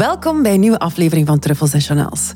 [0.00, 2.32] Welkom bij een nieuwe aflevering van Truffles en Chanels.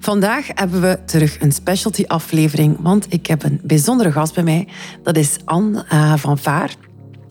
[0.00, 4.68] Vandaag hebben we terug een specialty aflevering, want ik heb een bijzondere gast bij mij.
[5.02, 6.74] Dat is Anne uh, van Vaar.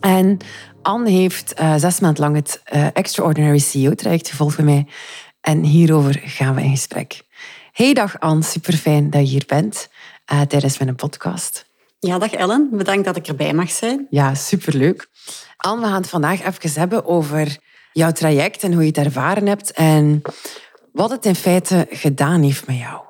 [0.00, 0.36] En
[0.82, 4.86] Anne heeft uh, zes maanden lang het uh, Extraordinary CEO-traject gevolgd bij mij.
[5.40, 7.22] En hierover gaan we in gesprek.
[7.72, 9.88] Hey dag Anne, super fijn dat je hier bent
[10.48, 11.66] tijdens mijn podcast.
[11.98, 12.68] Ja, dag Ellen.
[12.72, 14.06] Bedankt dat ik erbij mag zijn.
[14.10, 15.08] Ja, superleuk.
[15.56, 17.58] Anne, we gaan het vandaag even hebben over
[17.98, 20.22] jouw traject en hoe je het ervaren hebt en
[20.92, 23.04] wat het in feite gedaan heeft met jou.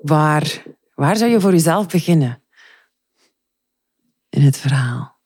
[0.00, 0.62] Waar,
[0.94, 2.42] waar zou je voor jezelf beginnen
[4.28, 5.20] in het verhaal?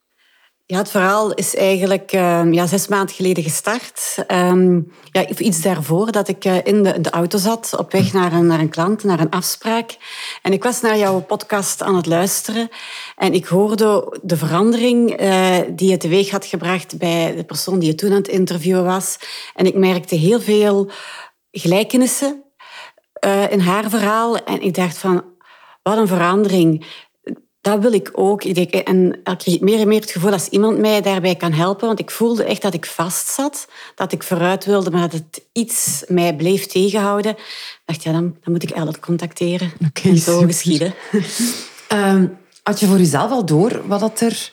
[0.68, 4.24] Ja, het verhaal is eigenlijk uh, ja, zes maanden geleden gestart.
[4.28, 8.32] Um, ja, iets daarvoor dat ik uh, in de, de, auto zat op weg naar
[8.32, 9.96] een, naar een klant, naar een afspraak.
[10.42, 12.68] En ik was naar jouw podcast aan het luisteren.
[13.16, 17.88] En ik hoorde de verandering uh, die het teweeg had gebracht bij de persoon die
[17.88, 19.18] je toen aan het interviewen was.
[19.54, 20.90] En ik merkte heel veel
[21.50, 22.44] gelijkenissen
[23.50, 24.36] in haar verhaal.
[24.36, 25.24] En ik dacht van,
[25.82, 26.86] wat een verandering
[27.66, 28.44] dat wil ik ook.
[28.44, 28.54] En
[29.24, 31.86] ik kreeg meer en meer het gevoel als iemand mij daarbij kan helpen.
[31.86, 33.68] Want ik voelde echt dat ik vast zat.
[33.94, 37.32] Dat ik vooruit wilde, maar dat het iets mij bleef tegenhouden.
[37.32, 39.72] Ik dacht, ja, dan, dan moet ik Ellen contacteren.
[39.88, 40.94] Okay, en zo geschieden.
[41.92, 44.52] Um, had je voor jezelf al door wat dat er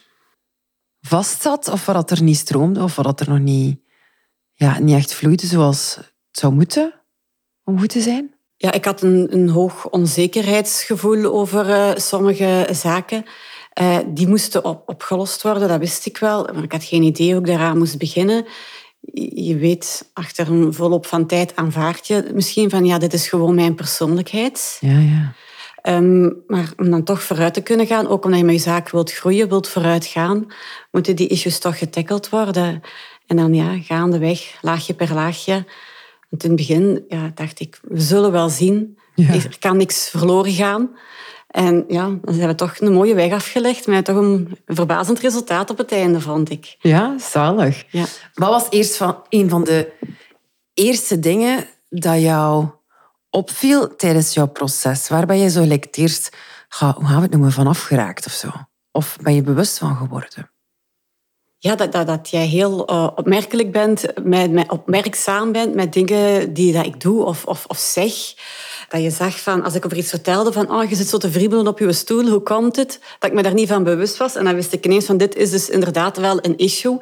[1.01, 1.67] vast zat?
[1.67, 2.83] Of wat dat er niet stroomde?
[2.83, 3.79] Of wat dat er nog niet,
[4.53, 6.93] ja, niet echt vloeide zoals het zou moeten?
[7.63, 8.32] Om goed te zijn?
[8.63, 13.25] Ja, ik had een, een hoog onzekerheidsgevoel over uh, sommige zaken.
[13.81, 16.49] Uh, die moesten op, opgelost worden, dat wist ik wel.
[16.53, 18.45] Maar ik had geen idee hoe ik daaraan moest beginnen.
[19.33, 23.55] Je weet, achter een volop van tijd aanvaard je misschien van ja, dit is gewoon
[23.55, 24.77] mijn persoonlijkheid.
[24.79, 25.33] Ja, ja.
[25.97, 28.89] Um, maar om dan toch vooruit te kunnen gaan, ook omdat je met je zaak
[28.89, 30.47] wilt groeien, wilt vooruit gaan,
[30.91, 32.81] moeten die issues toch getackeld worden.
[33.27, 35.65] En dan ja, gaandeweg, laagje per laagje,
[36.41, 38.97] in het begin ja, dacht ik, we zullen wel zien.
[39.15, 40.89] Er kan niks verloren gaan.
[41.47, 45.69] En ja, dan zijn we toch een mooie weg afgelegd met toch een verbazend resultaat
[45.69, 46.75] op het einde, vond ik.
[46.79, 47.85] Ja, zalig.
[47.89, 48.05] Ja.
[48.33, 49.91] Wat was eerst van, een van de
[50.73, 52.67] eerste dingen dat jou
[53.29, 55.09] opviel tijdens jouw proces?
[55.09, 56.35] Waar ben je zo het eerst,
[56.79, 58.49] hoe gaan we het noemen, van afgeraakt of zo?
[58.91, 60.52] Of ben je bewust van geworden?
[61.63, 66.53] Ja, dat, dat, dat jij heel uh, opmerkelijk bent, met, met, opmerkzaam bent met dingen
[66.53, 68.13] die dat ik doe of, of, of zeg.
[68.89, 71.31] Dat je zag van, als ik over iets vertelde van, oh, je zit zo te
[71.31, 72.99] vriebelen op je stoel, hoe komt het?
[73.19, 74.35] Dat ik me daar niet van bewust was.
[74.35, 76.97] En dan wist ik ineens van, dit is dus inderdaad wel een issue.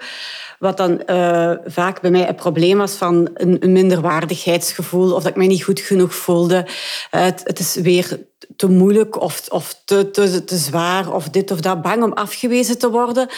[0.60, 5.14] Wat dan uh, vaak bij mij een probleem was van een, een, minderwaardigheidsgevoel.
[5.14, 6.66] Of dat ik mij niet goed genoeg voelde.
[6.66, 8.20] Uh, het, het, is weer
[8.56, 11.82] te moeilijk of, of te, te, te zwaar of dit of dat.
[11.82, 13.30] Bang om afgewezen te worden.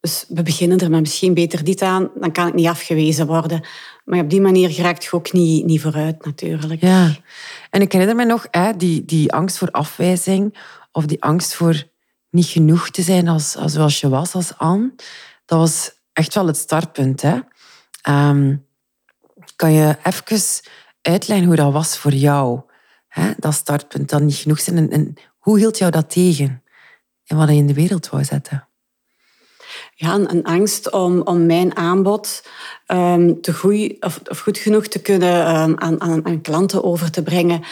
[0.00, 3.66] Dus we beginnen er maar misschien beter dit aan, dan kan ik niet afgewezen worden.
[4.04, 6.80] Maar op die manier geraakt je ook niet, niet vooruit, natuurlijk.
[6.80, 7.16] Ja,
[7.70, 10.58] en ik herinner me nog hè, die, die angst voor afwijzing
[10.92, 11.86] of die angst voor
[12.30, 14.92] niet genoeg te zijn als, als zoals je was als Anne.
[15.44, 17.22] Dat was echt wel het startpunt.
[17.22, 17.38] Hè?
[18.08, 18.66] Um,
[19.56, 20.62] kan je even
[21.02, 22.60] uitleggen hoe dat was voor jou?
[23.08, 23.32] Hè?
[23.36, 24.76] Dat startpunt, dat niet genoeg zijn.
[24.76, 26.62] En, en hoe hield jou dat tegen?
[27.26, 28.67] En wat je in de wereld wou zetten?
[30.00, 32.42] Ja, een, angst om, om mijn aanbod
[32.86, 37.10] um, te goed, of, of, goed genoeg te kunnen um, aan, aan, aan, klanten over
[37.10, 37.62] te brengen.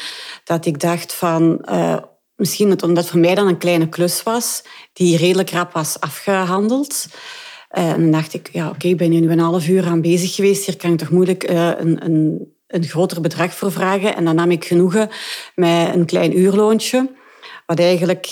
[0.45, 1.97] Dat ik dacht van, uh,
[2.37, 6.01] misschien het, omdat het voor mij dan een kleine klus was, die redelijk rap was
[6.01, 7.07] afgehandeld.
[7.79, 10.35] Uh, en dan dacht ik, ja, oké, ik ben nu een half uur aan bezig
[10.35, 10.67] geweest.
[10.67, 14.17] Hier kan ik toch moeilijk uh, een, een, een groter bedrag voor vragen.
[14.17, 15.11] En dan nam ik genoegen
[15.55, 17.11] met een klein uurloontje.
[17.67, 18.27] Wat eigenlijk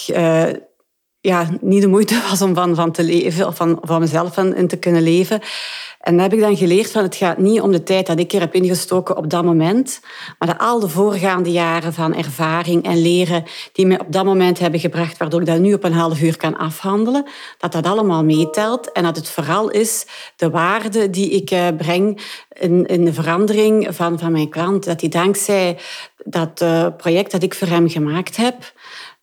[1.24, 4.54] ja, niet de moeite was om van, van te leven, of van, van mezelf van,
[4.54, 5.40] in te kunnen leven.
[6.00, 8.40] En heb ik dan geleerd van het gaat niet om de tijd dat ik er
[8.40, 10.00] heb ingestoken op dat moment,
[10.38, 14.58] maar dat al de voorgaande jaren van ervaring en leren die me op dat moment
[14.58, 17.26] hebben gebracht, waardoor ik dat nu op een half uur kan afhandelen,
[17.58, 20.06] dat dat allemaal meetelt en dat het vooral is
[20.36, 22.20] de waarde die ik eh, breng
[22.52, 24.84] in, in de verandering van, van mijn klant.
[24.84, 25.78] Dat die dankzij
[26.24, 28.72] dat uh, project dat ik voor hem gemaakt heb,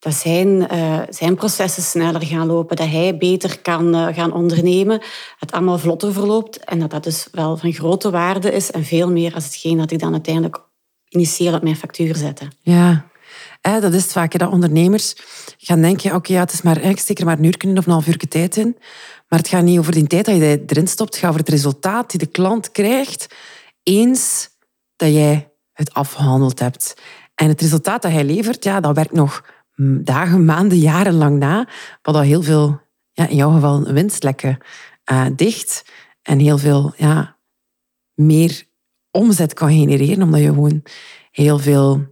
[0.01, 5.01] dat zijn, uh, zijn processen sneller gaan lopen, dat hij beter kan uh, gaan ondernemen,
[5.37, 9.11] het allemaal vlotter verloopt en dat dat dus wel van grote waarde is en veel
[9.11, 10.59] meer als hetgeen dat ik dan uiteindelijk
[11.09, 12.47] initieel op mijn factuur zette.
[12.61, 13.09] Ja,
[13.61, 15.15] dat is vaak dat ondernemers
[15.57, 18.07] gaan denken, oké, ja, het is maar, ik steek maar een uur of een half
[18.07, 18.77] uur tijd in.
[19.27, 21.09] Maar het gaat niet over die tijd dat je erin stopt.
[21.09, 23.35] Het gaat over het resultaat die de klant krijgt
[23.83, 24.49] eens
[24.95, 26.93] dat jij het afgehandeld hebt.
[27.35, 29.43] En het resultaat dat hij levert, ja, dat werkt nog
[30.03, 31.67] dagen, maanden, jarenlang na.
[32.01, 32.81] Wat al heel veel,
[33.11, 34.57] ja, in jouw geval, winstlekken
[35.11, 35.85] uh, dicht.
[36.21, 37.37] En heel veel ja,
[38.13, 38.63] meer
[39.11, 40.83] omzet kan genereren, omdat je gewoon
[41.31, 42.05] heel veel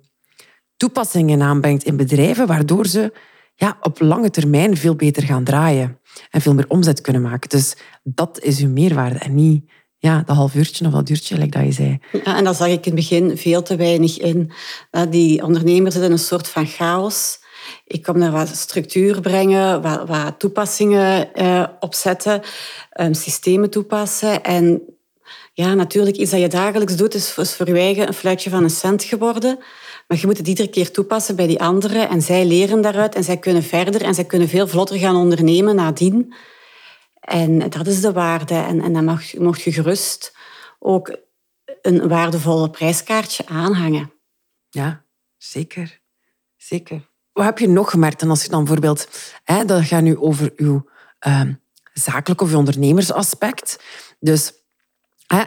[0.77, 3.13] toepassingen aanbrengt in bedrijven, waardoor ze
[3.55, 5.99] ja, op lange termijn veel beter gaan draaien
[6.29, 7.49] en veel meer omzet kunnen maken.
[7.49, 11.49] Dus dat is uw meerwaarde en niet ja, dat half uurtje of dat uurtje, like
[11.49, 11.99] dat je zei.
[12.23, 14.51] Ja, en dat zag ik in het begin veel te weinig in.
[15.09, 17.39] Die ondernemers zitten in een soort van chaos.
[17.85, 22.41] Ik kom daar wat structuur brengen, wat, wat toepassingen eh, opzetten,
[22.99, 24.43] um, systemen toepassen.
[24.43, 24.81] En
[25.53, 28.69] ja, natuurlijk, iets dat je dagelijks doet, is, voor je eigen een fluitje van een
[28.69, 29.59] cent geworden.
[30.07, 32.09] Maar je moet het iedere keer toepassen bij die anderen.
[32.09, 35.75] En zij leren daaruit en zij kunnen verder en zij kunnen veel vlotter gaan ondernemen
[35.75, 36.33] nadien.
[37.19, 38.55] En dat is de waarde.
[38.55, 40.33] En, en dan mag, mocht je gerust
[40.79, 41.17] ook
[41.81, 44.11] een waardevolle prijskaartje aanhangen.
[44.69, 45.05] Ja,
[45.37, 46.01] zeker.
[46.57, 47.08] Zeker.
[47.39, 48.21] Wat heb je nog gemerkt?
[48.21, 49.07] En als je dan bijvoorbeeld,
[49.43, 50.89] hè, dat gaat nu over uw
[51.27, 51.41] uh,
[51.93, 53.79] zakelijk of ondernemersaspect.
[54.19, 54.53] Dus
[55.27, 55.43] hè,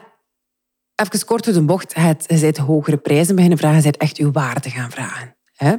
[0.95, 4.71] even kort door de bocht, het, je hogere prijzen beginnen vragen, bent echt uw waarde
[4.71, 5.37] gaan vragen.
[5.53, 5.75] Hè?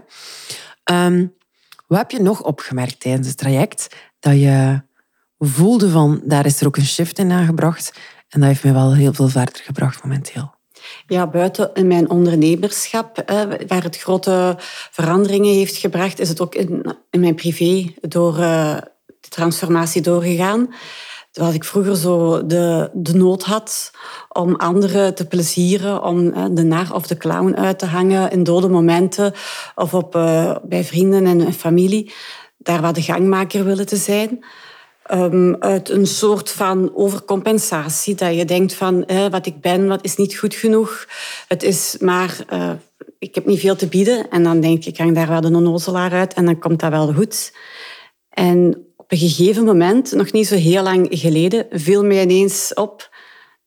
[1.05, 1.35] Um,
[1.87, 3.95] wat heb je nog opgemerkt tijdens het traject?
[4.19, 4.81] Dat je
[5.37, 7.99] voelde van, daar is er ook een shift in aangebracht.
[8.29, 10.52] En dat heeft me wel heel veel verder gebracht momenteel.
[11.07, 13.23] Ja, buiten mijn ondernemerschap,
[13.67, 14.55] waar het grote
[14.91, 20.73] veranderingen heeft gebracht, is het ook in, mijn privé door uh, de transformatie doorgegaan.
[21.31, 23.91] Terwijl ik vroeger zo de, de nood had
[24.29, 28.69] om anderen te plezieren, om de nar of de clown uit te hangen in dode
[28.69, 29.33] momenten
[29.75, 32.13] of op, uh, bij vrienden en familie,
[32.57, 34.45] daar waar de gangmaker willen te zijn.
[35.11, 38.15] Um, uit een soort van overcompensatie.
[38.15, 41.07] Dat je denkt van eh, wat ik ben, wat is niet goed genoeg.
[41.47, 42.71] Het is maar, uh,
[43.19, 44.29] ik heb niet veel te bieden.
[44.29, 46.91] En dan denk ik, ik hang daar wel de onnozelaar uit en dan komt dat
[46.91, 47.53] wel goed.
[48.29, 53.09] En op een gegeven moment, nog niet zo heel lang geleden, viel mij ineens op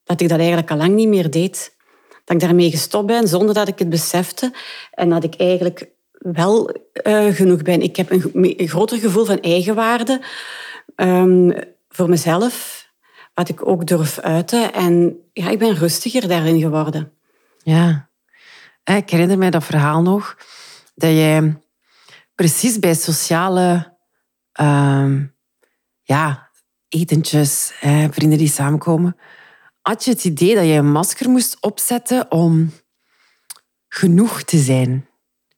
[0.05, 1.77] dat ik dat eigenlijk al lang niet meer deed.
[2.25, 4.53] Dat ik daarmee gestopt ben zonder dat ik het besefte.
[4.91, 6.71] En dat ik eigenlijk wel
[7.06, 7.82] uh, genoeg ben.
[7.82, 10.21] Ik heb een groter gevoel van eigenwaarde
[10.97, 11.55] um,
[11.88, 12.87] voor mezelf,
[13.35, 14.73] wat ik ook durf uiten.
[14.73, 17.12] En ja, ik ben rustiger daarin geworden.
[17.62, 18.11] Ja,
[18.85, 20.37] ik herinner mij dat verhaal nog,
[20.94, 21.61] dat jij
[22.35, 23.97] precies bij sociale
[24.61, 25.35] um,
[26.03, 26.50] ja,
[26.89, 27.73] etentjes,
[28.11, 29.17] vrienden die samenkomen,
[29.82, 32.73] had je het idee dat je een masker moest opzetten om
[33.89, 35.09] genoeg te zijn.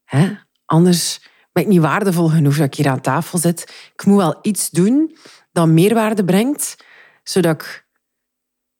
[0.04, 0.34] Hè?
[0.64, 1.28] Anders
[1.58, 3.90] ben ik niet waardevol genoeg dat ik hier aan tafel zit.
[3.94, 5.16] Ik moet wel iets doen
[5.52, 6.76] dat meerwaarde brengt,
[7.22, 7.86] zodat ik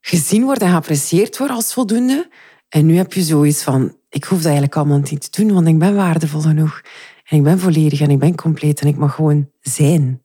[0.01, 2.31] gezien word en geapprecieerd word als voldoende.
[2.69, 5.67] En nu heb je zoiets van, ik hoef dat eigenlijk allemaal niet te doen, want
[5.67, 6.83] ik ben waardevol genoeg.
[7.25, 10.25] En ik ben volledig en ik ben compleet en ik mag gewoon zijn.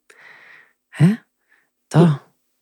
[0.90, 1.14] Hè?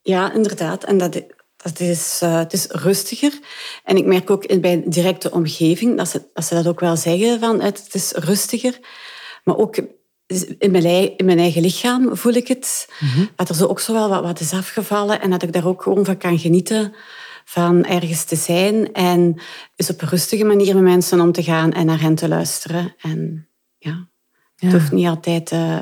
[0.02, 0.84] Ja, inderdaad.
[0.84, 3.40] En dat, is, uh, het is rustiger.
[3.84, 7.40] En ik merk ook bij directe omgeving dat ze, dat ze dat ook wel zeggen,
[7.40, 8.80] van het is rustiger.
[9.44, 9.78] Maar ook
[10.58, 12.90] in mijn, in mijn eigen lichaam voel ik het.
[13.00, 13.26] Mhm.
[13.36, 15.82] Dat er zo ook zo wel wat, wat is afgevallen en dat ik daar ook
[15.82, 16.94] gewoon van kan genieten
[17.46, 19.40] van ergens te zijn en
[19.76, 22.96] is op een rustige manier met mensen om te gaan en naar hen te luisteren.
[23.02, 24.08] En ja,
[24.56, 25.78] het hoeft niet altijd, uh,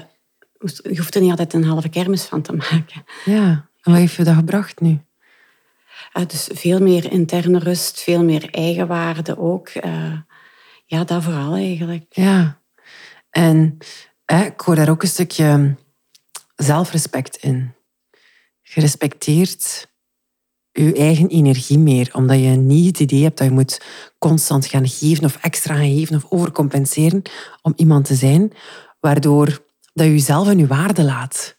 [0.59, 3.03] je hoeft er niet altijd een halve kermis van te maken.
[3.25, 4.99] Ja, en wat heeft je dat gebracht nu?
[6.13, 9.69] Uh, dus veel meer interne rust, veel meer eigenwaarde ook.
[9.85, 10.17] Uh,
[10.85, 12.05] ja, dat vooral eigenlijk.
[12.09, 12.58] Ja,
[13.29, 13.77] en
[14.25, 15.75] ik hoor daar ook een stukje
[16.55, 17.73] zelfrespect in.
[18.61, 19.87] Je respecteert
[20.71, 23.81] je eigen energie meer, omdat je niet het idee hebt dat je moet
[24.17, 27.21] constant gaan geven of extra gaan geven of overcompenseren
[27.61, 28.51] om iemand te zijn,
[28.99, 29.45] waardoor
[29.93, 31.57] dat je jezelf en je waarde laat.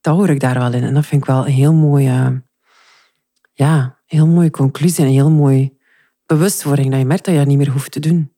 [0.00, 0.82] Dat hoor ik daar wel in.
[0.82, 2.42] En dat vind ik wel een heel mooie,
[3.52, 5.76] ja, heel mooie conclusie en een heel mooi
[6.26, 6.90] bewustwording.
[6.90, 8.34] Dat je merkt dat je dat niet meer hoeft te doen.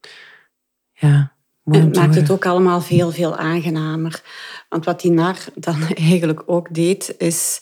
[0.93, 1.39] Ja.
[1.71, 4.23] En het maakt het ook allemaal veel, veel aangenamer.
[4.69, 7.61] Want wat die nar dan eigenlijk ook deed, is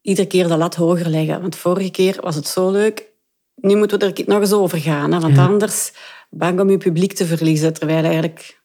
[0.00, 1.40] iedere keer de lat hoger leggen.
[1.40, 3.14] Want vorige keer was het zo leuk,
[3.54, 5.12] nu moeten we er nog eens over gaan.
[5.12, 5.20] Hè?
[5.20, 5.92] Want anders
[6.30, 8.60] bang om je publiek te verliezen, terwijl eigenlijk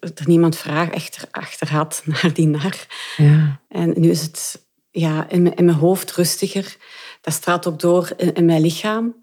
[0.00, 2.86] er niemand vraag echt achter had naar die nar.
[3.16, 3.60] Ja.
[3.68, 6.76] En nu is het ja, in, mijn, in mijn hoofd rustiger.
[7.20, 9.21] Dat straalt ook door in, in mijn lichaam.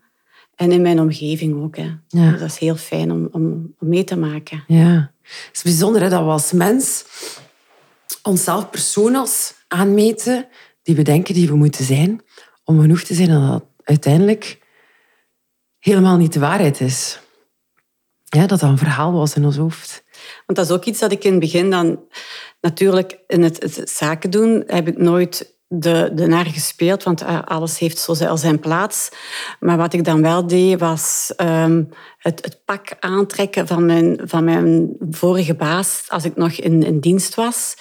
[0.60, 1.78] En in mijn omgeving ook.
[1.78, 1.90] Hè.
[2.08, 2.32] Ja.
[2.32, 4.64] Dat is heel fijn om, om, om mee te maken.
[4.68, 5.12] Ja.
[5.22, 7.06] Het is bijzonder hè, dat we als mens
[8.24, 10.48] onszelf personas aanmeten
[10.84, 12.22] die we denken die we moeten zijn,
[12.64, 14.60] om genoeg te zijn en dat uiteindelijk
[15.78, 17.20] helemaal niet de waarheid is.
[18.24, 20.04] Ja, dat dat een verhaal was in ons hoofd.
[20.46, 22.00] Want dat is ook iets dat ik in het begin dan...
[22.62, 27.40] Natuurlijk, in het, het zaken doen heb ik nooit de, de naar gespeeld, want eh,
[27.46, 29.10] alles heeft zo zijn- zijn plaats.
[29.60, 31.84] Maar wat ik dan wel deed, was ehm,
[32.18, 37.00] het, het pak aantrekken van mijn, van mijn vorige baas als ik nog in, in
[37.00, 37.76] dienst was.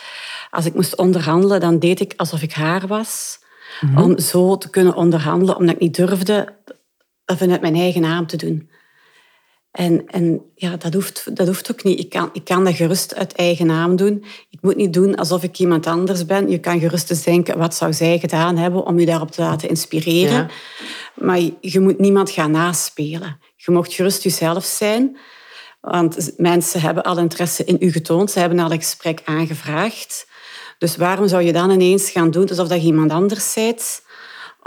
[0.51, 3.39] Als ik moest onderhandelen, dan deed ik alsof ik haar was.
[3.97, 6.55] Om zo te kunnen onderhandelen, omdat ik niet durfde
[7.25, 8.71] dat vanuit mijn eigen naam te doen.
[9.71, 11.99] En, en ja, dat hoeft, dat hoeft ook niet.
[11.99, 14.25] Ik kan, ik kan dat gerust uit eigen naam doen.
[14.51, 16.51] Ik moet niet doen alsof ik iemand anders ben.
[16.51, 19.69] Je kan gerust eens denken, wat zou zij gedaan hebben om je daarop te laten
[19.69, 20.37] inspireren.
[20.37, 20.49] Ja.
[21.15, 23.41] Maar je, je moet niemand gaan naspelen.
[23.57, 25.19] Je mocht gerust jezelf zijn.
[25.81, 28.31] Want mensen hebben al interesse in u getoond.
[28.31, 30.27] Ze hebben al een gesprek aangevraagd.
[30.79, 34.03] Dus waarom zou je dan ineens gaan doen alsof dat je iemand anders bent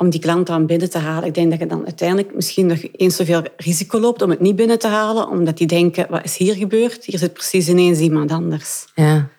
[0.02, 1.28] om die klant dan binnen te halen?
[1.28, 4.56] Ik denk dat je dan uiteindelijk misschien nog eens zoveel risico loopt om het niet
[4.56, 7.06] binnen te halen, omdat die denken, wat is hier gebeurd?
[7.06, 8.86] Hier zit precies ineens iemand anders.
[8.96, 9.30] Ja.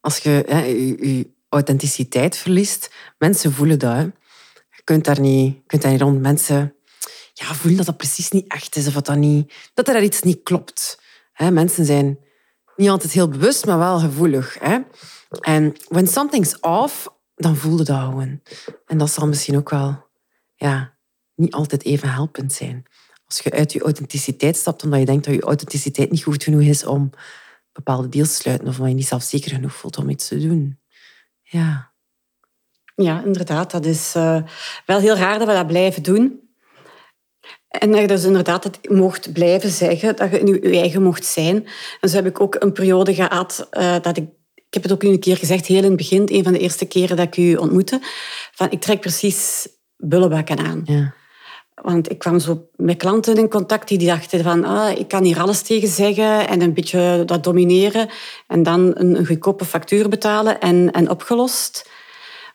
[0.00, 0.44] Als je
[1.00, 4.10] je, authenticiteit verliest, mensen voelen dat.
[4.70, 6.20] Je kunt daar niet, kunt daar niet rond.
[6.20, 6.74] Mensen
[7.32, 10.42] ja, voelen dat dat precies niet echt is of dat, niet, dat er iets niet
[10.42, 11.00] klopt.
[11.32, 12.18] Hè, mensen zijn
[12.76, 14.56] niet altijd heel bewust, maar wel gevoelig.
[14.60, 14.78] Hè.
[15.40, 18.40] En when something's off, dan voelde dat gewoon.
[18.86, 20.05] En dat zal misschien ook wel
[20.56, 20.96] ja,
[21.34, 22.84] niet altijd even helpend zijn.
[23.26, 26.62] Als je uit je authenticiteit stapt omdat je denkt dat je authenticiteit niet goed genoeg
[26.62, 27.10] is om
[27.72, 30.78] bepaalde deals te sluiten of omdat je niet zelfzeker genoeg voelt om iets te doen.
[31.42, 31.94] Ja.
[32.94, 33.70] Ja, inderdaad.
[33.70, 34.42] Dat is eh,
[34.86, 36.40] wel heel raar dat we dat blijven doen.
[37.68, 41.24] En dat je dus inderdaad het mocht blijven zeggen, dat je nu je eigen mocht
[41.24, 41.66] zijn.
[42.00, 44.28] En zo heb ik ook een periode gehad eh, dat ik...
[44.54, 46.86] Ik heb het ook een keer gezegd, heel in het begin, een van de eerste
[46.86, 48.00] keren dat ik u ontmoette,
[48.52, 50.82] van ik trek precies bullebakken aan.
[50.84, 51.14] ja.
[51.82, 55.40] Want ik kwam zo met klanten in contact die dachten van ah, ik kan hier
[55.40, 58.08] alles tegen zeggen en een beetje dat domineren
[58.46, 61.90] en dan een, een goedkope factuur betalen en, en opgelost.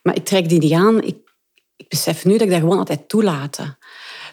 [0.02, 1.02] Maar ik trek die niet aan.
[1.02, 1.18] Ik,
[1.76, 3.78] ik besef nu dat ik dat gewoon altijd toelaten.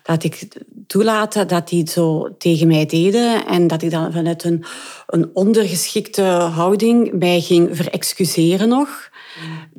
[0.02, 0.48] Dat ik
[0.86, 4.64] toelaten dat die het zo tegen mij deden en dat ik dan vanuit een,
[5.06, 9.10] een ondergeschikte houding mij ging verexcuseren nog.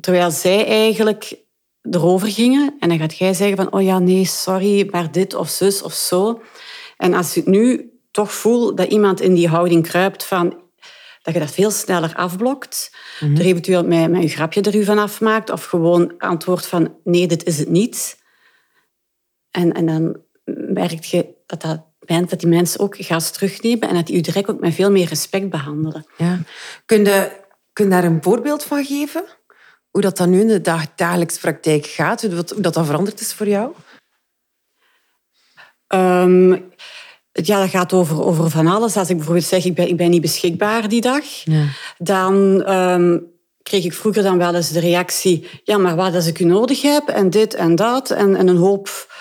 [0.00, 1.38] Terwijl zij eigenlijk
[1.82, 2.76] erover gingen.
[2.78, 5.92] En dan gaat jij zeggen van, oh ja, nee, sorry, maar dit of zus of
[5.92, 6.42] zo.
[6.96, 10.58] En als je het nu toch voelt dat iemand in die houding kruipt van
[11.22, 14.98] dat je dat veel sneller afblokt, er eventueel met, met een grapje er u van
[14.98, 18.22] afmaakt, of gewoon antwoordt van nee, dit is het niet.
[19.50, 20.16] En, en dan
[20.54, 21.84] merk je dat, dat,
[22.28, 25.08] dat die mensen ook gaat terugnemen en dat die u direct ook met veel meer
[25.08, 26.06] respect behandelen.
[26.16, 26.38] ja.
[26.86, 27.30] Kun, je,
[27.72, 29.24] kun je daar een voorbeeld van geven?
[29.90, 32.20] Hoe dat dan nu in de dag, dagelijkse praktijk gaat?
[32.20, 33.72] Hoe dat, hoe dat, dat veranderd is voor jou?
[35.86, 36.50] Ehm,
[37.32, 38.96] ja, dat gaat over, over van alles.
[38.96, 41.64] Als ik bijvoorbeeld zeg, ik ben, ik ben niet beschikbaar die dag, Ja.
[41.98, 43.18] dan ehm,
[43.62, 46.82] kreeg ik vroeger dan wel eens de reactie, ja, maar wat als ik u nodig
[46.82, 49.12] heb en dit en dat en, en een hoop,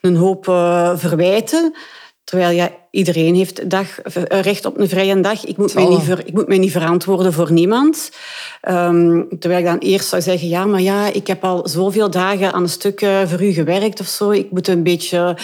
[0.00, 1.74] een hoop eh, verwijten.
[2.24, 5.44] Terwijl ja, iedereen heeft dag, eh, recht op een vrije dag.
[5.44, 8.10] Ik moet, mij niet, ver- ik moet mij niet verantwoorden voor niemand.
[8.60, 12.52] Ehm, terwijl ik dan eerst zou zeggen, ja, maar ja, ik heb al zoveel dagen
[12.52, 14.30] aan een stuk eh, voor u gewerkt of zo.
[14.30, 15.36] Ik moet een beetje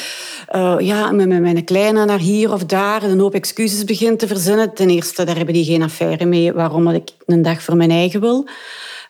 [0.48, 4.26] eh, ja, met, met mijn kleine naar hier of daar een hoop excuses beginnen te
[4.26, 4.74] verzinnen.
[4.74, 8.20] Ten eerste, daar hebben die geen affaire mee waarom ik een dag voor mijn eigen
[8.20, 8.46] wil.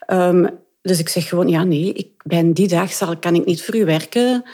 [0.07, 0.47] Ehm,
[0.83, 3.77] dus ik zeg gewoon, ja, nee, ik ben die dag zal, kan ik niet voor
[3.77, 4.45] u werken.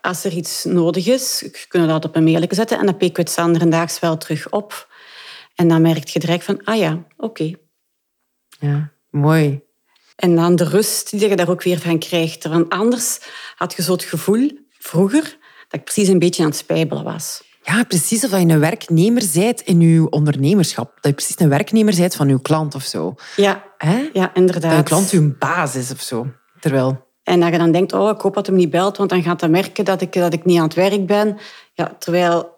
[0.00, 3.16] Als er iets nodig is, kunnen we dat op een mailje zetten en dan pikken
[3.16, 4.88] we het standaardaags wel terug op.
[5.54, 7.52] En dan merk je direct van, ah ja, oké.
[8.60, 8.92] ja.
[9.10, 9.60] Mooi.
[10.16, 12.44] En dan de rust die je daar ook weer van krijgt.
[12.44, 13.20] Want anders
[13.56, 15.22] had je zo het gevoel, vroeger,
[15.68, 17.42] dat ik precies een beetje aan het spijbelen was.
[17.68, 20.94] Ja, precies of dat je een werknemer bent in je ondernemerschap.
[20.94, 23.14] Dat je precies een werknemer bent van je klant of zo.
[23.36, 24.08] Ja, Hè?
[24.12, 24.70] ja inderdaad.
[24.70, 26.26] Dat je klant je baas is of zo.
[26.60, 27.06] Terwijl...
[27.22, 29.40] En dat je dan denkt, oh, ik hoop dat hem niet belt, want dan gaat
[29.40, 31.38] hij merken dat ik, dat ik niet aan het werk ben.
[31.72, 32.56] Ja, terwijl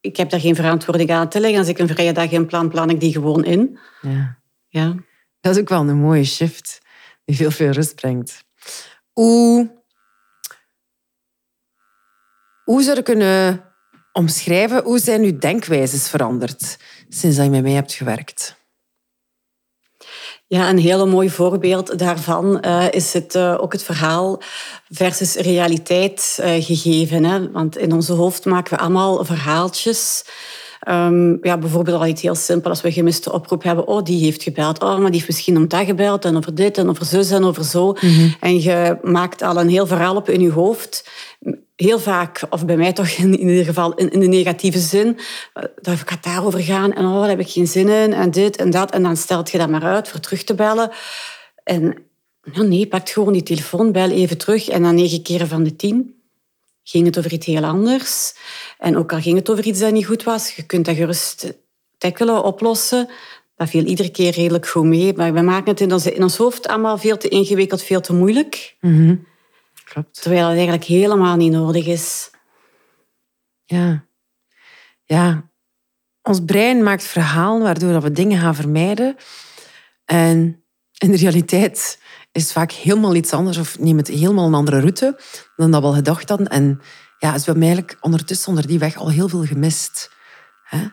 [0.00, 1.58] ik heb daar geen verantwoording aan te leggen.
[1.58, 3.78] Als ik een vrije dag in plan, plan ik die gewoon in.
[4.00, 4.38] Ja.
[4.68, 4.94] Ja.
[5.40, 6.80] Dat is ook wel een mooie shift
[7.24, 8.44] die veel, veel rust brengt.
[9.12, 9.70] Hoe,
[12.64, 13.73] hoe zou je kunnen
[14.14, 16.76] omschrijven, hoe zijn uw denkwijzes veranderd
[17.08, 18.56] sinds dat je met mij hebt gewerkt?
[20.46, 24.42] Ja, een hele mooi voorbeeld daarvan uh, is het, uh, ook het verhaal
[24.88, 27.24] versus realiteit uh, gegeven.
[27.24, 27.50] Hè?
[27.50, 30.24] Want in onze hoofd maken we allemaal verhaaltjes.
[30.88, 33.86] Um, ja, bijvoorbeeld al iets heel simpel als we gemiste oproep hebben.
[33.86, 34.82] Oh, die heeft gebeld.
[34.82, 37.44] Oh, maar die heeft misschien om dat gebeld en over dit en over zus en
[37.44, 37.86] over zo.
[37.86, 38.34] Mm -hmm.
[38.40, 41.08] En je maakt al een heel verhaal op in je hoofd
[41.76, 45.18] heel vaak, of bij mij toch in, ieder geval in, de negatieve zin,
[45.80, 48.70] dat gaat daarover gaan en oh, daar heb ik geen zin in en dit en
[48.70, 48.90] dat.
[48.90, 50.90] En dan stelt je dat maar uit voor terug te bellen.
[51.64, 51.96] En
[52.52, 54.68] nee, pakt gewoon die telefoon, bel even terug.
[54.68, 56.14] En dan negen keren van de tien
[56.82, 58.34] ging het over iets heel anders.
[58.78, 61.54] En ook al ging het over iets dat niet goed was, je kunt dat gerust
[61.98, 63.08] tackelen, oplossen.
[63.56, 65.12] Dat viel iedere keer redelijk goed mee.
[65.12, 68.76] Maar we maken het in ons, hoofd allemaal veel te ingewikkeld, veel te moeilijk.
[68.80, 69.26] -hmm.
[69.94, 70.22] Klopt.
[70.22, 72.30] Terwijl het eigenlijk helemaal niet nodig is.
[73.64, 74.06] Ja.
[75.04, 75.50] Ja.
[76.22, 79.16] Ons brein maakt verhalen waardoor we dingen gaan vermijden.
[80.04, 80.64] En
[80.98, 82.00] in de realiteit
[82.32, 85.20] is het vaak helemaal iets anders of neemt het helemaal een andere route
[85.56, 86.48] dan dat we al gedacht hadden.
[86.48, 86.80] En
[87.18, 90.10] ja, dus we hebben eigenlijk ondertussen onder die weg al heel veel gemist.
[90.64, 90.78] Hè?
[90.78, 90.90] We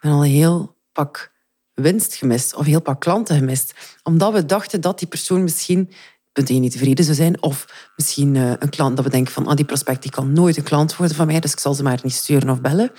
[0.00, 1.32] hebben al een heel pak
[1.74, 3.98] winst gemist of heel pak klanten gemist.
[4.02, 5.92] Omdat we dachten dat die persoon misschien
[6.32, 7.42] punt één niet tevreden zou zijn.
[7.42, 10.56] Of misschien uh, een klant dat we denken van ah, die prospect die kan nooit
[10.56, 12.92] een klant worden van mij, dus ik zal ze maar niet sturen of bellen.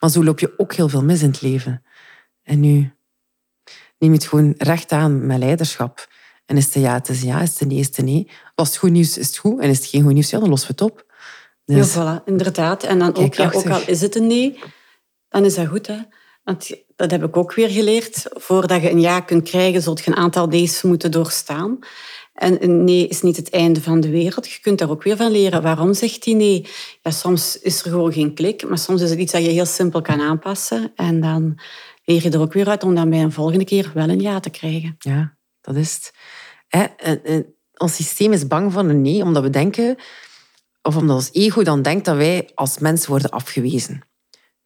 [0.00, 1.82] Maar zo loop je ook heel veel mis in het leven.
[2.42, 2.94] En nu
[3.98, 6.08] neem je het gewoon recht aan met leiderschap.
[6.46, 8.30] En is het ja, het is ja, is het nee, is het nee.
[8.54, 10.48] Als het goed nieuws is het goed en is het geen goed nieuws, ja, dan
[10.48, 11.04] lossen we het op.
[11.64, 12.82] Dus, ja, voilà, inderdaad.
[12.82, 14.58] En dan ook, ja, ook al is het een nee,
[15.28, 15.86] dan is dat goed.
[15.86, 15.98] Hè?
[16.44, 18.26] Want dat heb ik ook weer geleerd.
[18.30, 21.78] Voordat je een ja kunt krijgen, zult je een aantal days moeten doorstaan.
[22.36, 24.50] En nee is niet het einde van de wereld.
[24.50, 25.62] Je kunt daar ook weer van leren.
[25.62, 26.66] Waarom zegt hij nee?
[27.02, 29.66] Ja, soms is er gewoon geen klik, maar soms is het iets dat je heel
[29.66, 30.92] simpel kan aanpassen.
[30.96, 31.58] En dan
[32.04, 34.40] leer je er ook weer uit om dan bij een volgende keer wel een ja
[34.40, 34.96] te krijgen.
[34.98, 36.12] Ja, dat is
[36.68, 37.44] het.
[37.76, 39.96] Ons systeem is bang van een nee, omdat we denken,
[40.82, 44.00] of omdat ons ego dan denkt dat wij als mens worden afgewezen.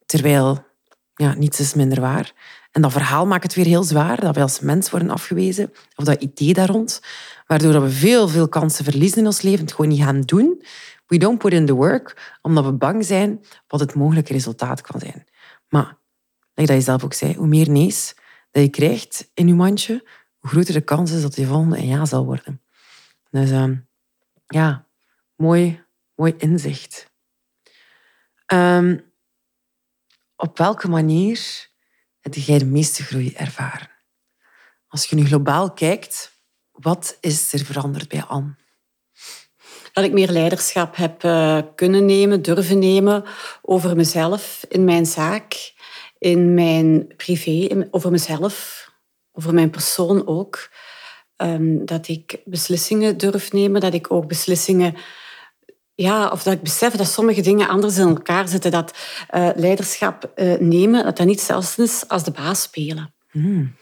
[0.05, 0.65] Terwijl,
[1.13, 2.33] ja, niets is minder waar.
[2.71, 6.05] En dat verhaal maakt het weer heel zwaar, dat wij als mens worden afgewezen, of
[6.05, 7.01] dat idee daar rond.
[7.47, 10.63] Waardoor we veel, veel kansen verliezen in ons leven, het gewoon niet gaan doen.
[11.07, 14.99] We don't put in the work, omdat we bang zijn wat het mogelijke resultaat kan
[14.99, 15.25] zijn.
[15.69, 15.97] Maar,
[16.53, 18.15] dat je zelf ook zei, hoe meer nee's
[18.51, 20.07] dat je krijgt in je mandje,
[20.39, 22.61] hoe groter de kans is dat je volgende een ja zal worden.
[23.29, 23.77] Dus uh,
[24.47, 24.87] ja,
[25.35, 25.83] mooi,
[26.15, 27.11] mooi inzicht.
[28.53, 29.13] Um,
[30.35, 31.69] op welke manier
[32.21, 33.89] heb jij de meeste groei ervaren?
[34.87, 36.31] Als je nu globaal kijkt,
[36.71, 38.55] wat is er veranderd bij Anne?
[39.93, 43.23] Dat ik meer leiderschap heb uh, kunnen nemen, durven nemen
[43.61, 45.73] over mezelf in mijn zaak,
[46.17, 48.87] in mijn privé, over mezelf,
[49.31, 50.69] over mijn persoon ook.
[51.37, 54.95] Um, dat ik beslissingen durf nemen, dat ik ook beslissingen
[56.01, 58.71] ja, of dat ik besef dat sommige dingen anders in elkaar zitten.
[58.71, 58.93] Dat
[59.35, 63.13] uh, leiderschap uh, nemen, dat dat niet hetzelfde is als de baas spelen.
[63.31, 63.75] Mm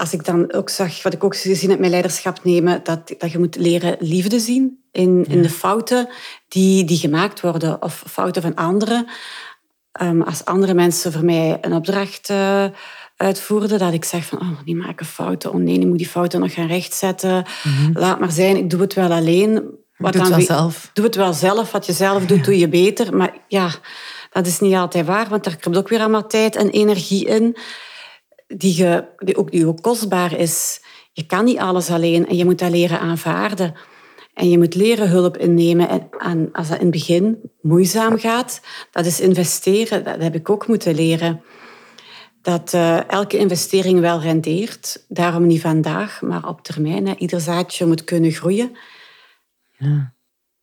[0.00, 3.32] als ik dan ook zag, wat ik ook gezien heb met leiderschap nemen, dat, dat
[3.32, 6.08] je moet leren liefde zien in, in de fouten
[6.48, 9.06] die, die gemaakt worden of fouten van anderen.
[10.02, 12.64] Um, als andere mensen voor mij een opdracht uh,
[13.16, 15.52] uitvoerden, dat ik zeg van, oh, die maken fouten.
[15.52, 17.44] Oh nee, ik moet die fouten nog gaan rechtzetten.
[17.62, 19.62] Mm Laat maar zijn, ik doe het wel alleen.
[20.00, 20.90] Wat doe het wel zelf.
[20.92, 21.72] Doe het wel zelf.
[21.72, 23.16] Wat je zelf doet, doe je beter.
[23.16, 23.70] Maar ja,
[24.30, 27.56] dat is niet altijd waar, want daar komt ook weer allemaal tijd en energie in
[28.46, 30.82] die, je, die, ook, die ook kostbaar is.
[31.12, 33.74] Je kan niet alles alleen en je moet dat leren aanvaarden.
[34.34, 36.08] En je moet leren hulp innemen.
[36.18, 38.60] En als dat in het begin moeizaam gaat,
[38.90, 40.04] dat is investeren.
[40.04, 41.42] Dat heb ik ook moeten leren.
[42.42, 45.04] Dat uh, elke investering wel rendeert.
[45.08, 47.06] Daarom niet vandaag, maar op termijn.
[47.06, 47.14] Hè.
[47.16, 48.76] Ieder zaadje moet kunnen groeien.
[49.80, 50.14] Ja.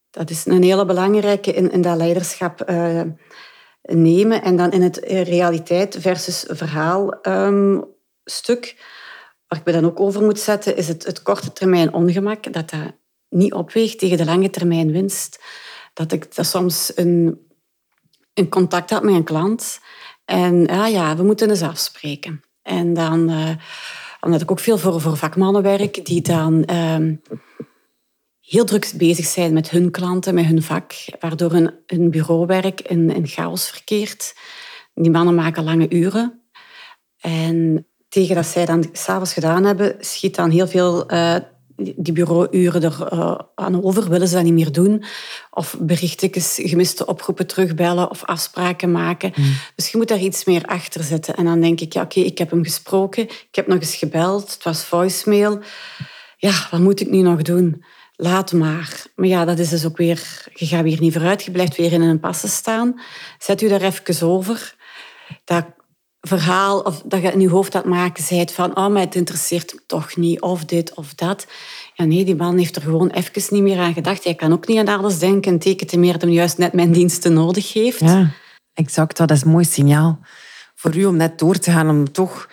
[0.10, 2.70] Dat is een hele belangrijke in, in dat leiderschap.
[2.70, 3.02] Uh,
[3.82, 7.86] nemen en dan in het realiteit versus verhaal um,
[8.24, 8.76] stuk,
[9.48, 12.70] waar ik me dan ook over moet zetten, is het, het korte termijn ongemak, dat
[12.70, 12.96] dat
[13.30, 15.44] niet opweegt tegen de lange termijn winst.
[15.94, 17.46] Dat ik dat soms een,
[18.50, 19.80] contact had met een klant
[20.26, 22.44] en ja, ja, we moeten eens afspreken.
[22.62, 23.50] En dan, uh,
[24.20, 27.22] omdat ik ook veel voor, voor vakmannen werk, die dan um,
[28.48, 33.10] heel druk bezig zijn met hun klanten, met hun vak, waardoor hun, hun bureauwerk in,
[33.10, 34.36] in chaos verkeert.
[34.94, 36.42] Die mannen maken lange uren.
[37.20, 41.36] En tegen dat zij dan s'avonds gedaan hebben, schiet dan heel veel uh,
[41.76, 45.04] die bureauuren er uh, aan over, willen ze dat niet meer doen.
[45.52, 49.34] Of berichtjes, gemiste oproepen terugbellen of afspraken maken.
[49.36, 49.54] Mm.
[49.76, 51.36] Dus je moet daar iets meer achter zetten.
[51.36, 54.54] En dan denk ik, ja, oké, ik heb hem gesproken, ik heb nog eens gebeld,
[54.54, 55.60] het was voicemail.
[56.38, 57.84] Ja, wat moet ik nu nog doen?
[58.20, 59.06] Laat maar.
[59.16, 61.92] Maar ja, dat is dus ook weer, je gaat weer niet vooruit, je blijft weer
[61.92, 63.02] in een passen staan.
[63.40, 64.76] Zet u daar even over.
[65.44, 65.66] Dat
[66.22, 69.16] verhaal of dat je in je hoofd aan het maken bent van oh, maar het
[69.16, 71.48] interesseert me toch niet, of dit of dat.
[71.94, 74.24] Ja, nee, die man heeft er gewoon even niet meer aan gedacht.
[74.24, 76.92] Hij kan ook niet aan alles denken en tekent meer dat hij juist net mijn
[76.92, 78.00] diensten nodig heeft.
[78.00, 78.32] Ja,
[78.74, 79.18] exact.
[79.18, 80.20] Dat is een mooi signaal
[80.76, 82.50] voor u om net door te gaan, om toch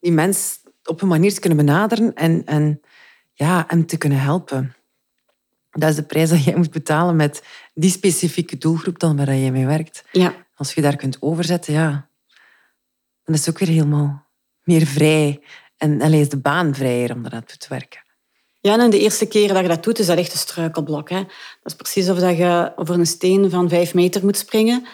[0.00, 2.80] die mens op een manier te kunnen benaderen en, en
[3.32, 4.74] ja, hem te kunnen helpen.
[5.74, 7.42] Dat is de prijs dat jij moet betalen met
[7.74, 10.04] die specifieke doelgroep dan waar je mee werkt.
[10.12, 10.34] Ja.
[10.54, 12.08] Als je daar kunt overzetten, ja,
[13.24, 14.26] dan is het ook weer helemaal
[14.62, 15.40] meer vrij.
[15.76, 18.02] En alleen is de baan vrijer om eraan te werken.
[18.60, 21.10] Ja, en de eerste keer dat je dat doet, is dat echt een struikelblok.
[21.10, 21.18] Hè?
[21.18, 21.26] Dat
[21.62, 24.86] is precies of dat je over een steen van vijf meter moet springen.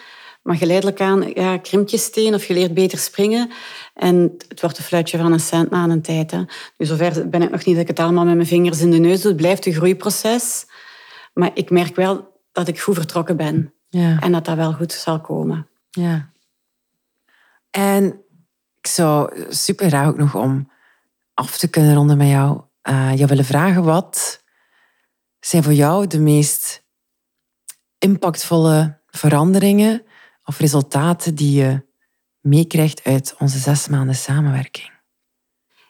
[0.43, 3.51] Maar geleidelijk aan ja, krimpt je steen of je leert beter springen.
[3.95, 6.31] En het wordt een fluitje van een cent na een tijd.
[6.31, 6.39] Hè.
[6.77, 8.99] Nu, zover ben ik nog niet dat ik het allemaal met mijn vingers in de
[8.99, 9.31] neus doe.
[9.31, 10.67] Het blijft een groeiproces.
[11.33, 13.75] Maar ik merk wel dat ik goed vertrokken ben.
[13.89, 14.19] Ja.
[14.21, 15.69] En dat dat wel goed zal komen.
[15.91, 16.31] Ja.
[17.71, 18.05] En
[18.81, 20.71] ik zou super graag ook nog om
[21.35, 24.45] af te kunnen ronden met jou, uh, jou willen vragen wat
[25.41, 26.85] zijn voor jou de meest
[27.99, 30.03] impactvolle veranderingen
[30.45, 31.87] of resultaten die je
[32.41, 34.91] meekrijgt uit onze zes maanden samenwerking?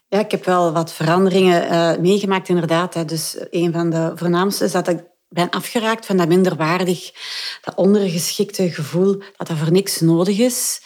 [0.09, 2.95] Ja, ik heb wel wat veranderingen uh, meegemaakt, inderdaad.
[2.95, 3.05] Hè.
[3.05, 7.11] Dus een van de voornaamste is dat ik ben afgeraakt van dat minderwaardig,
[7.61, 10.83] dat ondergeschikte gevoel dat dat voor niks nodig is.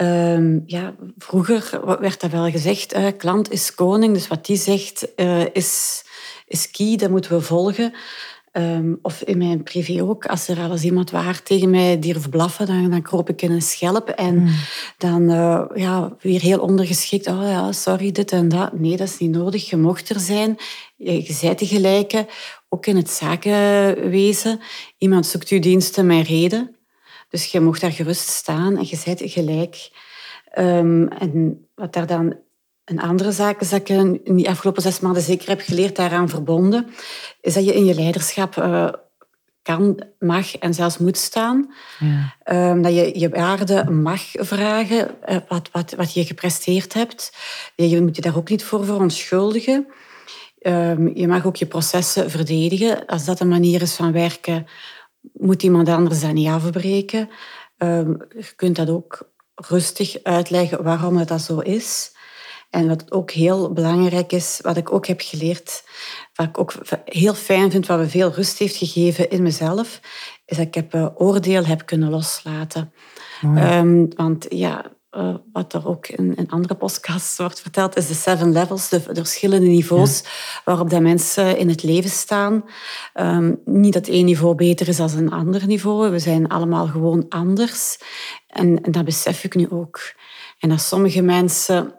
[0.00, 5.08] Um, ja, vroeger werd dat wel gezegd, uh, klant is koning, dus wat die zegt
[5.16, 6.02] uh, is,
[6.46, 7.94] is key, dat moeten we volgen.
[8.52, 12.30] Um, of in mijn privé ook, als er al eens iemand waar tegen mij durft
[12.30, 14.54] blaffen, dan, dan kroop ik in een schelp en mm.
[14.98, 17.26] dan uh, ja, weer heel ondergeschikt.
[17.26, 18.72] Oh ja, sorry, dit en dat.
[18.72, 19.70] Nee, dat is niet nodig.
[19.70, 20.56] Je mocht er zijn.
[20.96, 22.26] Je, je de gelijke.
[22.74, 24.60] Ook in het zakenwezen.
[24.98, 26.76] Iemand zoekt uw diensten met reden.
[27.28, 29.90] Dus je mocht daar gerust staan en je bent gelijk.
[30.58, 32.36] Um, en wat daar dan
[32.84, 36.28] een andere zaak is dat ik in die afgelopen zes maanden zeker heb geleerd, daaraan
[36.28, 36.86] verbonden,
[37.40, 38.88] is dat je in je leiderschap uh,
[39.62, 41.74] kan, mag en zelfs moet staan.
[41.98, 42.70] Ja.
[42.70, 47.32] Um, dat je je waarde mag vragen, uh, wat, wat, wat je gepresteerd hebt.
[47.74, 49.86] Je moet je daar ook niet voor verontschuldigen.
[50.62, 53.06] Um, je mag ook je processen verdedigen.
[53.06, 54.66] Als dat een manier is van werken
[55.32, 57.28] moet iemand anders dat niet afbreken.
[57.76, 62.12] Ehm, je kunt dat ook rustig uitleggen waarom het dat zo is.
[62.70, 65.84] En wat ook heel belangrijk is, wat ik ook heb geleerd,
[66.34, 66.72] wat ik ook
[67.04, 70.00] heel fijn vind, wat me veel rust heeft gegeven in mezelf,
[70.44, 72.92] is dat ik heb, uh, oordeel heb kunnen loslaten.
[73.42, 74.84] Um, want ja,
[75.16, 79.02] uh, wat er ook in, in, andere podcasts wordt verteld, is de seven levels, de,
[79.06, 80.24] de verschillende niveaus
[80.64, 82.64] waarop dat mensen in het leven staan.
[83.14, 86.10] Um, niet dat één niveau beter is dan een ander niveau.
[86.10, 87.98] We zijn allemaal gewoon anders.
[88.46, 90.00] En, en dat besef ik nu ook.
[90.58, 91.94] En als sommige mensen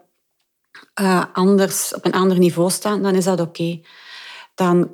[1.00, 3.80] uh, anders, op een ander niveau staan, dan is dat oké.
[4.54, 4.90] Dan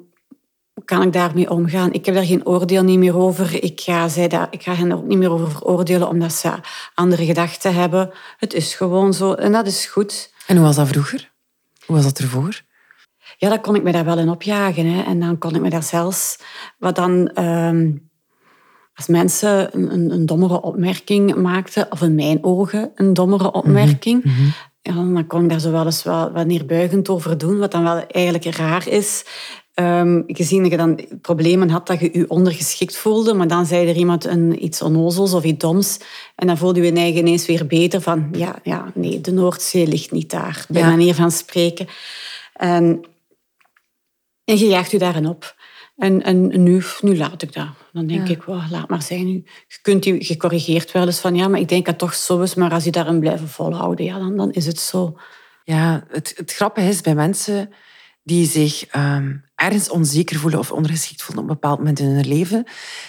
[0.84, 1.92] kan ik daarmee omgaan?
[1.92, 3.62] Ik heb daar geen oordeel niet meer over.
[3.64, 6.52] Ik ga, zij dat, ik ga hen er ook niet meer over veroordelen omdat ze
[6.94, 8.10] andere gedachten hebben.
[8.36, 10.32] Het is gewoon zo en dat is goed.
[10.46, 11.30] En hoe was dat vroeger?
[11.86, 12.62] Hoe was dat ervoor?
[13.36, 14.86] Ja, dan kon ik me daar wel in opjagen.
[14.86, 15.02] Hè.
[15.02, 16.38] En dan kon ik me daar zelfs...
[16.78, 17.28] Wat dan...
[17.28, 17.90] Ehm,
[18.94, 24.24] als mensen een, een, een, dommere opmerking maakten, of in mijn ogen een dommere opmerking,
[24.24, 24.52] mm -hmm.
[24.82, 27.82] ja, dan kon ik daar zo wel eens wel wat neerbuigend over doen, wat dan
[27.82, 29.24] wel eigenlijk raar is.
[29.80, 33.88] Um, gezien dat je dan problemen had dat je je ondergeschikt voelde, maar dan zei
[33.88, 35.98] er iemand een, iets onnozels of iets doms
[36.36, 40.10] en dan voelde je je ineens weer beter van ja, ja nee, de Noordzee ligt
[40.10, 41.86] niet daar, bij manier van spreken.
[42.52, 43.04] En,
[44.44, 45.56] en je jaagt je daarin op.
[45.96, 47.68] En, en nu, nu laat ik dat.
[47.92, 49.28] Dan denk ik, laat maar zijn.
[49.28, 52.40] Je, kunt je, je corrigeert wel eens van, ja, maar ik denk dat toch zo
[52.40, 52.54] is.
[52.54, 55.16] Maar als je daarin blijven volhouden, ja, dan, dan is het zo.
[55.64, 57.70] Ja, het, het grappige is bij mensen
[58.22, 62.28] die zich ehm, ergens onzeker voelen of ondergeschikt voelen op een bepaald moment in hun
[62.28, 62.64] leven,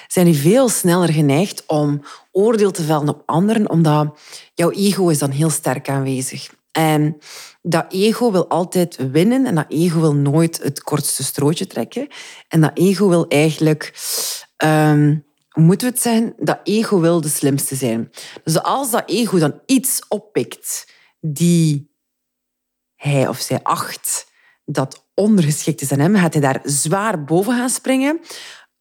[0.07, 4.19] zijn die veel sneller geneigd om oordeel te vellen op anderen, omdat
[4.53, 6.49] jouw ego is dan heel sterk aanwezig.
[6.71, 7.17] En
[7.61, 12.07] dat ego wil altijd winnen en dat ego wil nooit het kortste strootje trekken.
[12.47, 13.93] En dat ego wil eigenlijk,
[14.57, 18.11] um, moeten we het zeggen, dat ego wil de slimste zijn.
[18.43, 20.87] Dus als dat ego dan iets oppikt
[21.19, 21.91] die
[22.95, 24.29] hij of zij acht
[24.65, 28.19] dat ondergeschikt is aan hem, gaat hij daar zwaar boven gaan springen.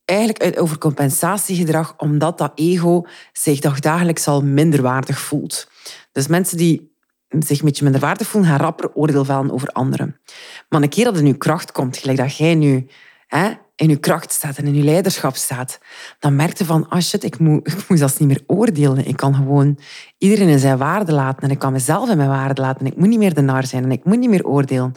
[0.05, 5.69] Eigenlijk uit overcompensatiegedrag, omdat dat ego zich dagelijks al minderwaardig voelt.
[6.13, 6.91] Dus mensen die
[7.39, 10.21] zich een beetje minderwaardig voelen, gaan rapper oordeel vellen over anderen.
[10.69, 12.87] Maar een keer dat er nu kracht komt, gelijk dat jij nu
[13.27, 15.79] hè, in je kracht staat en in je leiderschap staat,
[16.19, 19.07] dan merk je van, ah shit, ik moet, ik moet zelfs niet meer oordelen.
[19.07, 19.79] Ik kan gewoon
[20.19, 22.81] iedereen in zijn waarde laten en ik kan mezelf in mijn waarde laten.
[22.81, 24.93] En ik moet niet meer de nar zijn en ik moet niet meer oordelen.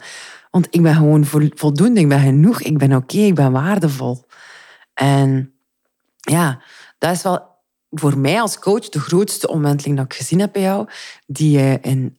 [0.54, 4.26] Want ik ben gewoon voldoende, ik ben genoeg, ik ben oké, ik ben waardevol.
[4.92, 5.54] En
[6.20, 6.62] ja,
[6.98, 7.58] dat is wel
[7.90, 10.88] voor mij als coach de grootste omwenteling dat ik gezien heb bij jou,
[11.26, 12.18] die je in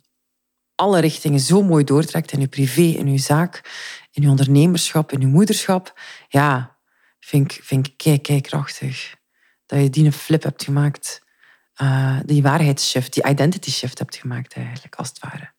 [0.76, 3.62] alle richtingen zo mooi doortrekt in je privé, in je zaak,
[4.12, 6.00] in je ondernemerschap, in je moederschap.
[6.28, 6.78] Ja,
[7.20, 9.16] vind ik, vind ik kei, krachtig.
[9.66, 11.22] Dat je die een flip hebt gemaakt.
[11.82, 15.55] Uh, die waarheidsshift, die identity shift hebt gemaakt eigenlijk, als het ware.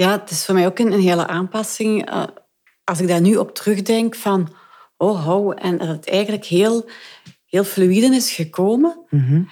[0.00, 2.10] Ja, het is voor mij ook een, een hele aanpassing.
[2.12, 2.24] Uh,
[2.84, 4.54] als ik daar nu op terugdenk van...
[4.96, 6.88] Oh, hou, en dat het eigenlijk heel,
[7.46, 9.06] heel fluide is gekomen.
[9.10, 9.48] Mm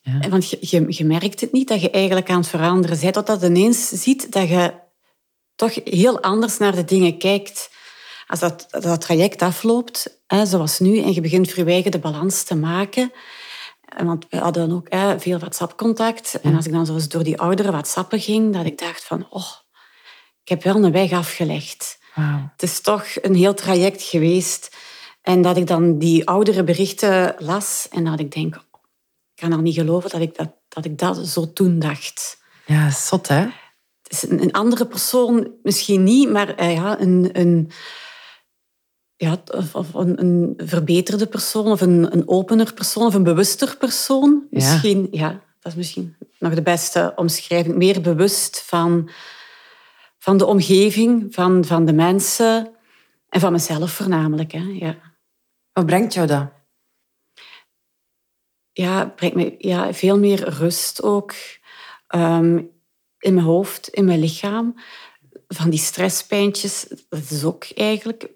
[0.00, 0.28] ja.
[0.28, 3.40] Want je, je, je, merkt het niet dat je eigenlijk aan het veranderen bent, totdat
[3.40, 4.74] je ineens ziet dat je
[5.54, 7.70] toch heel anders naar de dingen kijkt.
[8.26, 12.56] Als dat, dat traject afloopt, hè, zoals nu, en je begint je de balans te
[12.56, 13.12] maken.
[14.04, 16.40] Want we hadden ook hè, veel WhatsApp-contact.
[16.42, 19.26] En als ik dan zo eens door die oudere WhatsAppen ging, dat ik dacht van,
[19.30, 19.62] oh,
[20.44, 21.98] ik heb wel een weg afgelegd.
[22.52, 24.76] Het is toch een heel traject geweest.
[25.22, 28.62] En dat ik dan die oudere berichten las en dat ik denk, ik
[29.34, 32.38] kan er niet geloven dat ik dat, dat, ik dat zo toen dacht.
[32.66, 33.40] Ja, zot hè?
[34.02, 37.70] Het is een, een andere persoon misschien niet, maar uh, ja, een, een,
[39.16, 44.46] ja, of, een, een, verbeterde persoon, of een, een opener persoon, of een bewuster persoon.
[44.50, 45.28] Misschien, ja.
[45.28, 47.76] ja, dat is misschien nog de beste omschrijving.
[47.76, 49.10] Meer bewust van,
[50.24, 52.74] van de omgeving, van, van de mensen
[53.28, 54.52] en van mezelf voornamelijk.
[54.52, 54.76] Hè.
[54.78, 54.96] Ja.
[55.72, 56.52] Wat brengt jou dat?
[58.74, 61.34] ja, brengt me ja, veel meer rust ook.
[62.06, 62.62] Ehm,
[63.18, 64.74] in mijn hoofd, in mijn lichaam.
[65.48, 68.28] Van die stresspijntjes, dat is ook eigenlijk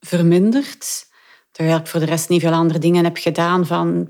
[0.00, 1.06] verminderd.
[1.50, 4.06] Terwijl ik voor de rest niet veel andere dingen heb gedaan van,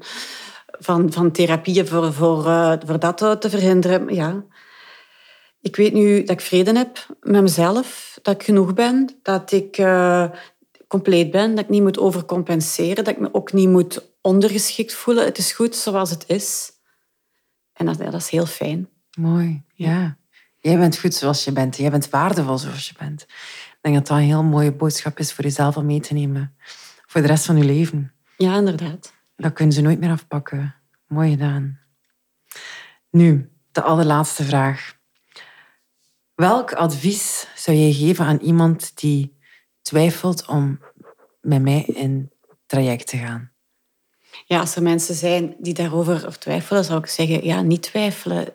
[0.66, 4.14] van, van therapieën voor, voor, uh, voor dat te verhinderen.
[4.14, 4.44] Ja.
[5.66, 9.78] Ik weet nu dat ik vrede heb met mezelf, dat ik genoeg ben, dat ik
[9.78, 10.30] uh,
[10.88, 15.24] compleet ben, dat ik niet moet overcompenseren, dat ik me ook niet moet ondergeschikt voelen.
[15.24, 16.72] Het is goed zoals het is.
[17.72, 18.88] En dat, dat is heel fijn.
[19.18, 20.18] Mooi, ja.
[20.56, 21.76] Jij bent goed zoals je bent.
[21.76, 23.22] Jij bent waardevol zoals je bent.
[23.22, 26.56] Ik denk dat dat een heel mooie boodschap is voor jezelf om mee te nemen.
[27.06, 28.12] Voor de rest van je leven.
[28.36, 29.12] Ja, inderdaad.
[29.36, 30.74] Dat kunnen ze nooit meer afpakken.
[31.06, 31.80] Mooi gedaan.
[33.10, 34.95] Nu, de allerlaatste vraag.
[36.36, 39.38] Welk advies zou jij geven aan iemand die
[39.82, 40.80] twijfelt om
[41.40, 42.30] met mij in
[42.66, 43.52] traject te gaan?
[44.46, 48.54] Ja, als er mensen zijn die daarover twijfelen, zou ik zeggen, ja, niet twijfelen.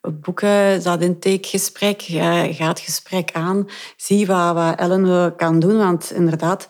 [0.00, 3.66] boeken dat intakegesprek, ga het gesprek aan.
[3.96, 6.66] Zie wat, Ellen kan doen, want inderdaad,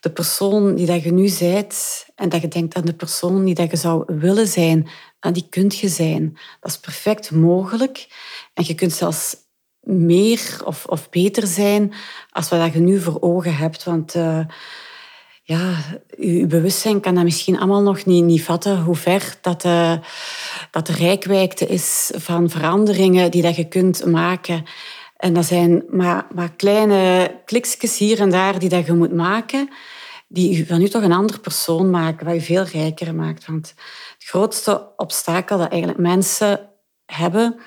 [0.00, 3.54] de persoon die dat je nu bent en dat je denkt aan de persoon die
[3.54, 4.88] dat je zou willen zijn,
[5.32, 6.38] die kunt je zijn.
[6.60, 8.06] Dat is perfect mogelijk.
[8.54, 9.42] En je kunt zelfs
[9.84, 11.94] meer of, beter zijn
[12.30, 13.84] als wat je nu voor ogen hebt.
[13.84, 14.40] Want uh,
[15.42, 15.74] ja,
[16.16, 19.98] je bewustzijn kan dat misschien allemaal nog niet, niet vatten, hoe ver dat de,
[20.70, 24.64] dat de rijkwijde is van veranderingen die dat je kunt maken.
[25.16, 29.68] En dat zijn maar, maar kleine kliksjes hier en daar die dat je moet maken,
[30.28, 33.46] die van u toch een andere persoon maken, wat je veel rijker maakt.
[33.46, 33.74] Want
[34.14, 36.70] het grootste obstakel dat eigenlijk mensen
[37.06, 37.60] hebben,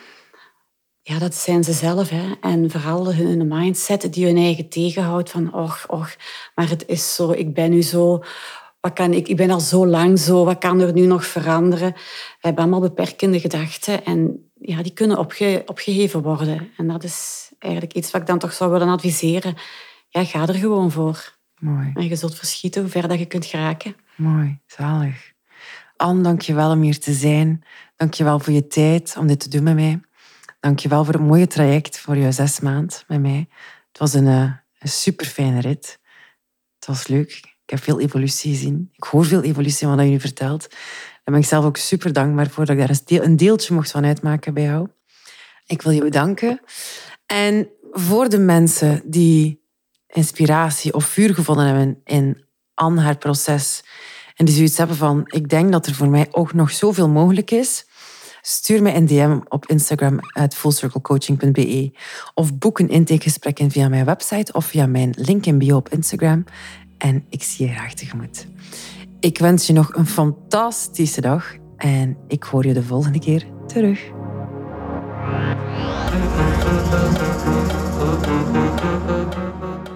[1.07, 2.09] ja, dat zijn ze zelf.
[2.09, 2.31] Hè.
[2.41, 6.15] En vooral hun mindset die hun eigen tegenhoudt van, och, och,
[6.55, 8.23] maar het is zo, ik ben nu zo,
[8.79, 11.91] wat kan ik, ik ben al zo lang zo, wat kan er nu nog veranderen?
[11.93, 12.01] We
[12.39, 16.71] hebben allemaal beperkende gedachten en ja, die kunnen opge, opgeheven worden.
[16.77, 19.55] En dat is eigenlijk iets wat ik dan toch zou willen adviseren.
[20.09, 21.35] Ja, ga er gewoon voor.
[21.59, 21.91] Mooi.
[21.93, 23.95] En je zult verschieten hoe ver dat je kunt geraken.
[24.15, 25.31] Mooi, zalig.
[25.97, 27.63] Anne, dank je wel om hier te zijn.
[27.95, 29.99] Dank je wel voor je tijd om dit te doen met mij.
[30.59, 33.47] Dankjewel voor het mooie traject, voor je zes maand met mij.
[33.87, 35.99] Het was een, eh, een super fijne rit.
[36.75, 37.31] Het was leuk.
[37.63, 38.89] Ik heb veel evolutie gezien.
[38.93, 40.69] Ik hoor veel evolutie van wat nu vertelt.
[40.69, 44.05] Daar ben ik zelf ook super dankbaar voor dat ik daar een deeltje mocht van
[44.05, 44.87] uitmaken bij jou.
[45.65, 46.61] Ik wil je bedanken.
[47.25, 49.61] En voor de mensen die
[50.07, 53.83] inspiratie of vuur gevonden hebben in Anne haar proces
[54.35, 57.51] en die zoiets hebben van, ik denk dat er voor mij ook nog zoveel mogelijk
[57.51, 57.86] is,
[58.41, 61.91] Stuur me een DM op Instagram at fullcirclecoaching.be
[62.33, 65.89] of boek een intakegesprek in via mijn website of via mijn link in bio op
[65.89, 66.45] Instagram.
[66.97, 68.47] En ik zie je graag tegemoet.
[69.19, 73.99] Ik wens je nog een fantastische dag en ik hoor je de volgende keer terug.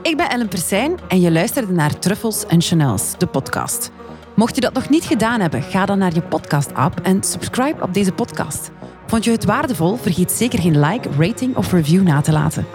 [0.01, 3.91] Ik ben Ellen Persijn en je luisterde naar Truffles en Chanels, de podcast.
[4.35, 7.93] Mocht je dat nog niet gedaan hebben, ga dan naar je podcast-app en subscribe op
[7.93, 8.71] deze podcast.
[9.07, 9.95] Vond je het waardevol?
[9.95, 12.65] Vergeet zeker geen like, rating of review na te laten.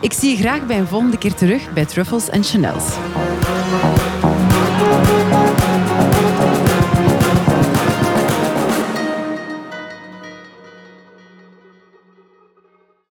[0.00, 2.96] Ik zie je graag bij een volgende keer terug bij Truffles en Chanels.